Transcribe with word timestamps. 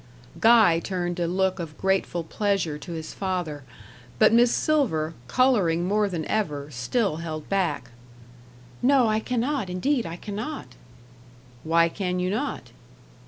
Guy 0.39 0.79
turned 0.79 1.19
a 1.19 1.27
look 1.27 1.59
of 1.59 1.77
grateful 1.77 2.23
pleasure 2.23 2.79
to 2.79 2.91
his 2.93 3.13
father; 3.13 3.61
but 4.17 4.33
Miss 4.33 4.51
Silver, 4.51 5.13
colouring 5.27 5.85
more 5.85 6.09
than 6.09 6.25
ever, 6.25 6.71
still 6.71 7.17
held 7.17 7.47
back. 7.49 7.91
"No, 8.81 9.07
I 9.07 9.19
cannot; 9.19 9.69
indeed 9.69 10.07
I 10.07 10.15
cannot." 10.15 10.69
"Why 11.63 11.87
can 11.87 12.19
you 12.19 12.31
not?" 12.31 12.71